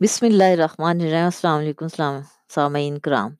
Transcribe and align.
بسم 0.00 0.26
اللہ 0.26 0.52
الرحمن 0.52 1.00
الرحیم 1.00 1.24
السلام 1.24 1.58
علیکم 1.58 1.84
السلام 1.84 2.20
سامعین 2.50 2.98
کرام 2.98 3.34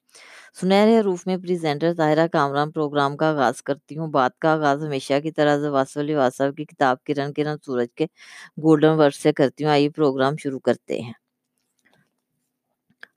سنہرے 0.54 0.98
حروف 0.98 1.26
میں 1.26 1.36
پریزنٹر 1.36 1.94
طاہرہ 1.96 2.26
کامران 2.32 2.70
پروگرام 2.70 3.16
کا 3.16 3.28
آغاز 3.28 3.62
کرتی 3.62 3.98
ہوں 3.98 4.08
بات 4.08 4.38
کا 4.38 4.52
آغاز 4.52 4.84
ہمیشہ 4.84 5.18
کی 5.22 5.30
طرح 5.30 5.56
زواس 5.58 5.96
علی 5.96 6.14
واسف 6.14 6.54
کی 6.56 6.64
کتاب 6.64 7.02
کرن 7.04 7.32
کرن 7.32 7.56
سورج 7.62 7.88
کے 7.94 8.06
گولڈن 8.58 8.98
ورڈ 8.98 9.14
سے 9.14 9.32
کرتی 9.32 9.64
ہوں 9.64 9.70
آئیے 9.70 9.88
پروگرام 9.90 10.36
شروع 10.36 10.58
کرتے 10.60 11.00
ہیں 11.00 11.12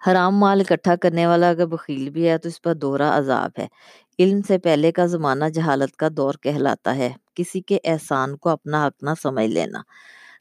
حرام 0.07 0.39
مال 0.39 0.61
اکٹھا 0.61 0.95
کرنے 0.97 1.25
والا 1.25 1.49
اگر 1.49 1.65
بخیل 1.67 2.09
بھی 2.09 2.27
ہے 2.29 2.37
تو 2.37 2.47
اس 2.47 2.61
پر 2.61 2.73
دوہرا 2.75 3.17
عذاب 3.17 3.59
ہے 3.59 3.67
علم 4.19 4.41
سے 4.47 4.57
پہلے 4.59 4.91
کا 4.91 5.05
زمانہ 5.07 5.49
جہالت 5.53 5.95
کا 5.95 6.07
دور 6.17 6.33
کہلاتا 6.43 6.95
ہے 6.95 7.09
کسی 7.35 7.61
کے 7.61 7.79
احسان 7.85 8.35
کو 8.37 8.49
اپنا 8.49 8.85
حق 8.85 9.03
نہ 9.03 9.09
سمجھ 9.21 9.47
لینا 9.47 9.81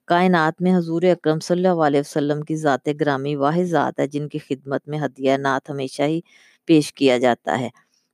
کائنات 0.09 0.63
میں 0.63 0.77
حضور 0.77 1.03
اکرم 1.03 1.41
صلی 1.41 1.67
اللہ 1.67 1.83
علیہ 1.83 2.01
وسلم 2.01 2.43
کی 2.43 2.57
ذات 2.57 2.89
گرامی 3.01 3.35
واحد 3.37 3.65
ذات 3.65 4.01
ہے 4.01 4.07
جن 4.07 4.29
کی 4.29 4.39
خدمت 4.39 4.89
میں 4.89 4.99
ہدیہ 4.99 5.37
نعت 5.37 5.71
ہمیشہ 5.71 6.03
ہی 6.03 6.21
پیش 6.69 6.93
کیا 6.93 7.19
جاتا 7.19 7.59
ہے۔ 7.61 7.69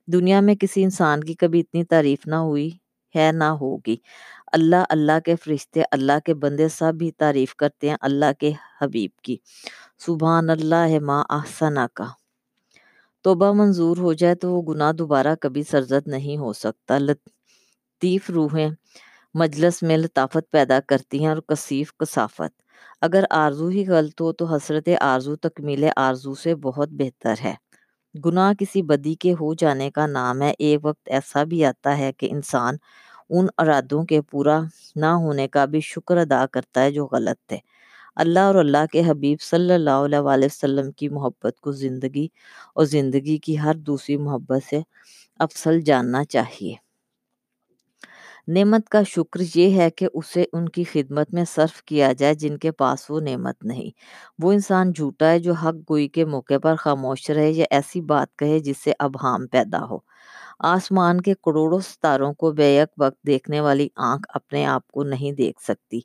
دنیا 0.07 0.39
میں 0.39 0.55
کسی 0.55 0.83
انسان 0.83 1.23
کی 1.23 1.33
کبھی 1.33 1.59
اتنی 1.59 1.83
تعریف 1.83 2.27
نہ 2.27 2.35
ہوئی 2.35 2.69
ہے، 3.15 3.31
نہ 3.31 3.43
ہوگی۔ 3.43 3.95
اللہ 4.51 4.83
اللہ 4.89 5.19
کے 5.25 5.35
فرشتے، 5.35 5.83
اللہ 5.91 6.19
کے 6.25 6.33
بندے 6.33 6.67
سب 6.69 6.95
بھی 6.95 7.11
تعریف 7.11 7.55
کرتے 7.55 7.89
ہیں 7.89 7.97
اللہ 8.01 8.31
کے 8.39 8.51
حبیب 8.81 9.11
کی۔ 9.21 9.37
سبحان 9.99 10.49
اللہ 10.49 10.99
ما 10.99 11.21
احسنا 11.29 11.87
کا 11.93 12.05
توبہ 13.25 13.51
منظور 13.53 13.97
ہو 13.97 14.13
جائے 14.13 14.35
تو 14.35 14.53
وہ 14.53 14.61
گناہ 14.61 14.91
دوبارہ 14.91 15.35
کبھی 15.41 15.63
سرزد 15.63 16.07
نہیں 16.07 16.37
ہو 16.37 16.53
سکتا۔ 16.53 16.97
لطیف 16.97 18.29
روحیں 18.29 18.69
مجلس 19.35 19.81
میں 19.83 19.97
لطافت 19.97 20.49
پیدا 20.51 20.79
کرتی 20.87 21.19
ہیں 21.19 21.27
اور 21.27 21.37
کثیف 21.47 21.93
کثافت۔ 21.97 22.61
اگر 23.01 23.23
آرزو 23.29 23.67
ہی 23.67 23.85
غلط 23.87 24.21
ہو 24.21 24.31
تو 24.33 24.45
حسرت 24.45 24.89
آرزو، 25.01 25.35
تکمیل 25.35 25.83
آرزو 25.97 26.33
سے 26.35 26.55
بہت 26.57 26.89
بہتر 26.91 27.35
ہے۔ 27.43 27.53
گناہ 28.15 28.53
کسی 28.53 28.81
بدی 28.81 29.13
کے 29.15 29.33
ہو 29.33 29.53
جانے 29.53 29.89
کا 29.91 30.07
نام 30.07 30.41
ہے۔ 30.41 30.53
ایک 30.59 30.85
وقت 30.85 31.09
ایسا 31.09 31.43
بھی 31.43 31.65
آتا 31.65 31.97
ہے 31.97 32.11
کہ 32.17 32.27
انسان 32.31 32.75
ان 33.29 33.47
ارادوں 33.57 34.03
کے 34.05 34.21
پورا 34.21 34.59
نہ 34.95 35.11
ہونے 35.23 35.47
کا 35.47 35.65
بھی 35.65 35.79
شکر 35.83 36.17
ادا 36.17 36.45
کرتا 36.51 36.83
ہے 36.83 36.91
جو 36.91 37.07
غلط 37.11 37.37
تھے 37.47 37.57
اللہ 38.15 38.39
اور 38.41 38.55
اللہ 38.55 38.85
کے 38.91 39.01
حبیب 39.07 39.41
صلی 39.41 39.73
اللہ 39.73 40.05
علیہ 40.05 40.19
وآلہ 40.19 40.45
وسلم 40.45 40.91
کی 40.91 41.09
محبت 41.09 41.59
کو 41.61 41.71
زندگی 41.73 42.27
اور 42.75 42.85
زندگی 42.85 43.37
کی 43.37 43.59
ہر 43.59 43.75
دوسری 43.87 44.17
محبت 44.17 44.63
سے 44.69 44.81
افضل 45.39 45.81
جاننا 45.81 46.23
چاہیے۔ 46.25 46.75
نعمت 48.47 48.89
کا 48.89 49.01
شکر 49.07 49.39
یہ 49.55 49.81
ہے 49.81 49.89
کہ 49.89 50.07
اسے 50.13 50.43
ان 50.53 50.69
کی 50.69 50.83
خدمت 50.83 51.33
میں 51.33 51.45
صرف 51.45 51.83
کیا 51.83 52.11
جائے 52.13 52.33
جن 52.33 52.57
کے 52.57 52.71
پاس 52.71 53.11
وہ 53.11 53.19
نعمت 53.19 53.63
نہیں۔ 53.65 53.89
وہ 54.43 54.51
انسان 54.51 54.91
جھوٹا 54.91 55.31
ہے 55.31 55.39
جو 55.39 55.53
حق 55.53 55.75
گوئی 55.89 56.07
کے 56.07 56.25
موقع 56.25 56.57
پر 56.63 56.75
خاموش 56.75 57.29
رہے 57.29 57.51
یا 57.51 57.65
ایسی 57.69 58.01
بات 58.01 58.35
کہے 58.37 58.59
جس 58.59 58.77
سے 58.77 58.93
ابہام 58.99 59.47
پیدا 59.47 59.85
ہو۔ 59.85 59.97
آسمان 60.59 61.21
کے 61.21 61.33
کروڑوں 61.43 61.79
ستاروں 61.79 62.33
کو 62.33 62.51
بیک 62.51 62.89
وقت 62.97 63.27
دیکھنے 63.27 63.59
والی 63.61 63.87
آنکھ 63.95 64.27
اپنے 64.29 64.65
آپ 64.65 64.87
کو 64.87 65.03
نہیں 65.03 65.31
دیکھ 65.31 65.63
سکتی۔ 65.63 65.99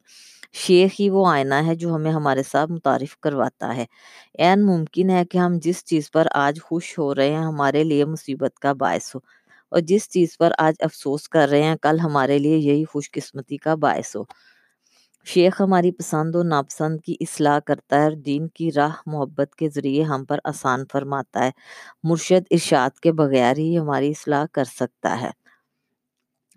شیخ 0.53 0.91
ہی 1.01 1.11
وہ 1.11 1.27
آئینہ 1.29 1.55
ہے 1.67 1.75
جو 1.75 1.95
ہمیں 1.95 2.13
ہمارے 2.13 2.43
ساتھ 2.43 2.71
متعارف 2.71 3.17
کرواتا 3.19 3.77
ہے۔ 3.77 3.85
این 4.39 4.67
ممکن 4.67 5.11
ہے 5.11 5.25
کہ 5.25 5.39
ہم 5.39 5.59
جس 5.63 5.85
چیز 5.85 6.11
پر 6.11 6.29
آج 6.35 6.61
خوش 6.63 6.99
ہو 6.99 7.15
رہے 7.15 7.31
ہیں 7.31 7.45
ہمارے 7.45 7.85
لیے 7.85 8.05
مصیبت 8.05 8.59
کا 8.59 8.73
باعث 8.73 9.15
ہو۔ 9.15 9.21
اور 9.71 9.81
جس 9.81 10.09
چیز 10.11 10.39
پر 10.39 10.53
آج 10.59 10.75
افسوس 10.81 11.29
کر 11.29 11.49
رہے 11.49 11.63
ہیں، 11.63 11.77
کل 11.83 12.01
ہمارے 12.01 12.39
لیے 12.39 12.57
یہی 12.57 12.85
خوش 12.85 13.11
قسمتی 13.11 13.57
کا 13.57 13.75
باعث 13.75 14.17
ہو۔ 14.17 14.25
شیخ 15.27 15.61
ہماری 15.61 15.93
پسند 15.93 16.37
و 16.37 16.43
ناپسند 16.43 17.01
کی 17.01 17.17
اصلاح 17.21 17.59
کرتا 17.59 17.97
ہے 17.99 18.05
اور 18.05 18.13
دین 18.13 18.49
کی 18.49 18.73
راہ 18.73 18.95
محبت 19.07 19.55
کے 19.55 19.69
ذریعے 19.69 20.03
ہم 20.03 20.25
پر 20.25 20.39
آسان 20.45 20.85
فرماتا 20.93 21.45
ہے۔ 21.45 21.51
مرشد 22.03 22.45
ارشاد 22.51 22.99
کے 23.01 23.13
بغیر 23.13 23.59
ہی 23.59 23.79
ہماری 23.79 24.11
اصلاح 24.11 24.45
کر 24.53 24.65
سکتا 24.65 25.21
ہے۔ 25.21 25.31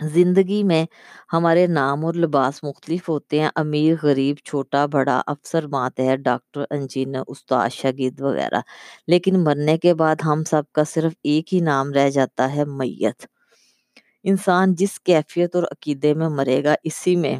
زندگی 0.02 0.64
میں 0.64 0.86
ہمارے 1.34 1.68
نام 1.68 2.06
اور 2.06 2.14
لباس 2.14 2.64
مختلف 2.64 3.10
ہوتے 3.10 3.40
ہیں۔ 3.42 3.50
امیر، 3.56 3.96
غریب، 4.04 4.38
چھوٹا، 4.46 4.86
بڑا، 4.86 5.22
افسر 5.28 5.68
ماتحر 5.68 6.16
ڈاکٹر، 6.16 6.64
انجینئر، 6.70 7.22
استاد، 7.28 7.70
شاگرد 7.70 8.22
وغیرہ۔ 8.22 8.62
لیکن 9.08 9.44
مرنے 9.44 9.78
کے 9.78 9.94
بعد 9.94 10.16
ہم 10.26 10.44
سب 10.44 10.64
کا 10.72 10.84
صرف 10.84 11.14
ایک 11.24 11.54
ہی 11.54 11.60
نام 11.60 11.94
رہ 11.94 12.10
جاتا 12.10 12.56
ہے، 12.56 12.66
میت۔ 12.66 13.26
انسان 14.24 14.76
جس 14.76 15.00
کیفیت 15.00 15.56
اور 15.56 15.64
عقیدے 15.64 16.14
میں 16.14 16.30
مرے 16.30 16.64
گا، 16.64 16.76
اسی 16.84 17.16
میں 17.16 17.36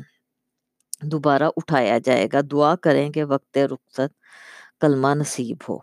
دوبارہ 1.02 1.44
اٹھایا 1.58 1.98
جائے 1.98 2.28
گا۔ 2.34 2.40
دعا 2.52 2.76
کریں 2.76 3.10
کہ 3.10 3.24
وقت 3.24 3.58
رخصت 3.58 4.14
کلمہ 4.82 5.08
نصیب 5.08 5.58
ہو۔ 5.70 5.78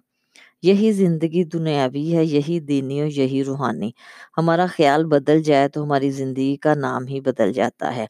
یہی 0.62 0.92
زندگی 0.92 1.44
دنیاوی 1.44 2.16
ہے، 2.16 2.24
یہی 2.24 2.60
دینی 2.60 3.00
اور 3.00 3.08
یہی 3.08 3.44
روحانی۔ 3.44 3.90
ہمارا 4.38 4.66
خیال 4.66 5.04
بدل 5.04 5.42
جائے 5.42 5.68
تو 5.68 5.84
ہماری 5.84 6.10
زندگی 6.10 6.56
کا 6.56 6.74
نام 6.74 7.06
ہی 7.06 7.20
بدل 7.20 7.52
جاتا 7.52 7.96
ہے۔ 7.96 8.06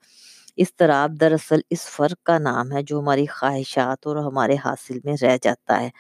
اضطراب 0.57 1.21
دراصل 1.21 1.61
اس 1.71 1.81
فرق 1.87 2.23
کا 2.23 2.39
نام 2.39 2.73
ہے 2.73 2.83
جو 2.83 3.01
ہماری 3.01 3.27
خواہشات 3.27 4.07
اور 4.07 4.17
ہمارے 4.17 4.57
حاصل 4.65 4.99
میں 5.05 5.15
رہ 5.23 5.37
جاتا 5.43 5.81
ہے۔ 5.81 5.91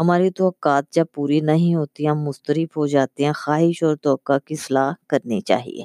ہماری 0.00 0.30
توقعات 0.30 0.90
جب 0.90 1.04
پوری 1.14 1.40
نہیں 1.40 1.74
ہوتی، 1.74 2.08
ہم 2.08 2.18
مسترب 2.18 2.68
ہو 2.76 2.86
جاتے 2.86 3.24
ہیں۔ 3.24 3.32
خواہش 3.32 3.82
اور 3.82 3.96
توقع 3.96 4.38
کی 4.44 4.56
صلاح 4.56 4.92
کرنی 5.08 5.40
چاہیے۔ 5.40 5.84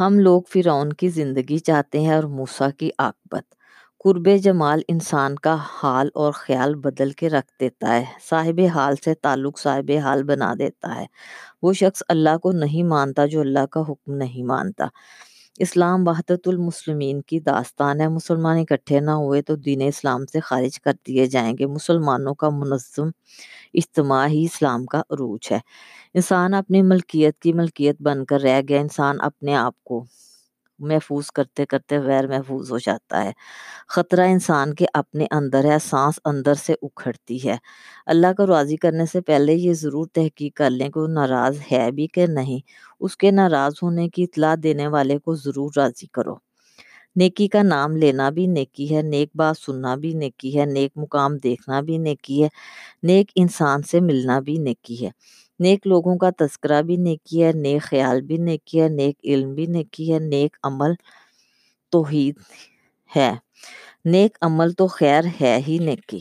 ہم 0.00 0.18
لوگ 0.18 0.42
فرعون 0.48 0.92
کی 0.92 1.08
زندگی 1.08 1.58
چاہتے 1.58 2.00
ہیں 2.00 2.14
اور 2.14 2.24
موسیٰ 2.24 2.68
کی 2.78 2.90
عاقبت 2.98 3.54
قرب 4.04 4.28
جمال 4.42 4.80
انسان 4.88 5.36
کا 5.36 5.56
حال 5.60 6.08
اور 6.14 6.32
خیال 6.32 6.74
بدل 6.74 7.10
کے 7.10 7.30
رکھ 7.30 7.52
دیتا 7.60 7.94
ہے، 7.94 8.04
صاحب 8.30 8.60
حال 8.74 8.94
سے 9.04 9.14
تعلق 9.14 9.58
صاحب 9.58 9.90
حال 10.02 10.22
بنا 10.22 10.54
دیتا 10.58 10.96
ہے۔ 10.96 11.06
وہ 11.62 11.72
شخص 11.72 12.02
اللہ 12.08 12.38
کو 12.38 12.52
نہیں 12.52 12.82
مانتا 12.82 13.26
جو 13.26 13.40
اللہ 13.40 13.66
کا 13.66 13.80
حکم 13.80 14.14
نہیں 14.14 14.44
مانتا۔ 14.44 14.86
اسلام 15.58 16.08
وحدت 16.08 16.48
المسلمین 16.48 17.22
کی 17.22 17.40
داستان 17.40 18.00
ہے۔ 18.00 18.08
مسلمان 18.08 18.58
اکٹھے 18.58 19.00
نہ 19.00 19.10
ہوئے 19.10 19.42
تو 19.42 19.56
دین 19.56 19.82
اسلام 19.82 20.26
سے 20.26 20.40
خارج 20.40 20.80
کر 20.80 20.92
دیے 21.06 21.26
جائیں 21.26 21.58
گے۔ 21.58 21.66
مسلمانوں 21.66 22.34
کا 22.34 22.48
منظم 22.50 23.08
اجتماع 23.74 24.26
ہی 24.26 24.44
اسلام 24.44 24.86
کا 24.86 24.98
عروج 24.98 25.52
ہے۔ 25.52 25.58
انسان 26.14 26.54
اپنی 26.54 26.82
ملکیت 26.82 27.38
کی 27.38 27.52
ملکیت 27.52 28.02
بن 28.02 28.24
کر 28.24 28.40
رہ 28.40 28.60
گیا، 28.68 28.80
انسان 28.80 29.16
اپنے 29.20 29.56
آپ 29.56 29.84
کو 29.84 30.04
محفوظ 30.78 31.30
کرتے 31.30 31.66
کرتے 31.66 31.98
غیر 31.98 32.26
محفوظ 32.26 32.70
ہو 32.72 32.78
جاتا 32.78 33.24
ہے۔ 33.24 33.32
خطرہ 33.88 34.26
انسان 34.26 34.74
کے 34.74 34.86
اپنے 34.94 35.26
اندر 35.30 35.64
ہے، 35.64 35.76
سانس 35.82 36.20
اندر 36.24 36.54
سے 36.54 36.74
اکھڑتی 36.82 37.48
ہے۔ 37.48 37.56
اللہ 38.06 38.26
کو 38.36 38.46
راضی 38.46 38.76
کرنے 38.76 39.06
سے 39.12 39.20
پہلے 39.20 39.54
یہ 39.54 39.72
ضرور 39.72 40.06
تحقیق 40.12 40.56
کر 40.56 40.70
لیں 40.70 40.88
کہ 40.88 41.00
وہ 41.00 41.08
ناراض 41.08 41.58
ہے 41.72 41.90
بھی 41.92 42.06
کہ 42.06 42.26
نہیں۔ 42.26 42.60
اس 43.00 43.16
کے 43.16 43.30
ناراض 43.30 43.72
ہونے 43.82 44.08
کی 44.08 44.22
اطلاع 44.22 44.54
دینے 44.62 44.86
والے 44.86 45.18
کو 45.18 45.34
ضرور 45.34 45.70
راضی 45.76 46.06
کرو۔ 46.06 46.34
نیکی 47.16 47.48
کا 47.48 47.62
نام 47.62 47.96
لینا 47.96 48.30
بھی 48.30 48.46
نیکی 48.46 48.96
ہے، 48.96 49.02
نیک 49.02 49.30
بات 49.34 49.56
سننا 49.58 49.94
بھی 49.94 50.12
نیکی 50.14 50.58
ہے، 50.58 50.64
نیک 50.66 50.92
مقام 50.96 51.36
دیکھنا 51.36 51.80
بھی 51.80 51.98
نیکی 51.98 52.42
ہے، 52.44 52.48
نیک 53.02 53.32
انسان 53.34 53.82
سے 53.82 54.00
ملنا 54.00 54.40
بھی 54.40 54.56
نیکی 54.56 55.06
ہے۔ 55.06 55.10
نیک 55.62 55.86
لوگوں 55.86 56.16
کا 56.18 56.30
تذکرہ 56.38 56.82
بھی 56.82 56.96
نیکی 56.96 57.44
ہے، 57.44 57.52
نیک 57.54 57.82
خیال 57.82 58.20
بھی 58.20 58.36
نیکی 58.36 58.80
ہے، 58.80 58.88
نیک 58.88 59.16
علم 59.24 59.54
بھی 59.54 59.66
نیکی 59.66 60.12
ہے، 60.12 60.18
نیک 60.18 60.56
عمل 60.62 60.92
توحید 61.92 62.34
ہے۔ 63.16 63.32
نیک 64.04 64.38
عمل 64.40 64.72
تو 64.72 64.86
خیر 64.86 65.24
ہے 65.40 65.58
ہی 65.68 65.78
نیکی۔ 65.78 66.20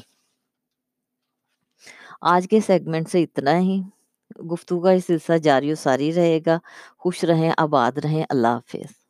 آج 2.22 2.47
کے 2.50 2.59
سیگمنٹ 2.59 3.09
سے 3.09 3.24
اتنا 3.24 3.59
ہی۔ 3.59 3.81
گفتگو 4.52 4.79
کا 4.79 4.91
یہ 4.91 5.00
سلسلہ 5.07 5.38
جاری 5.38 5.72
و 5.72 5.75
ساری 5.75 6.13
رہے 6.13 6.40
گا۔ 6.46 6.58
خوش 6.97 7.23
رہیں، 7.23 7.52
آباد 7.58 7.97
رہیں۔ 8.03 8.23
اللہ 8.29 8.47
حافظ۔ 8.47 9.01